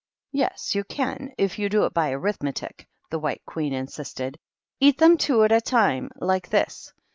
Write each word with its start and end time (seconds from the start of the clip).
"Yes, 0.31 0.73
you 0.73 0.83
can, 0.83 1.31
if 1.37 1.59
you 1.59 1.69
do 1.69 1.85
it 1.85 1.93
by 1.93 2.11
arithmetic," 2.11 2.87
the 3.11 3.19
White 3.19 3.45
Queen 3.45 3.71
insisted." 3.71 4.39
Eat 4.81 4.97
them 4.97 5.15
two 5.15 5.43
at 5.43 5.51
a 5.51 5.61
time, 5.61 6.09
like 6.15 6.49
this. 6.49 6.91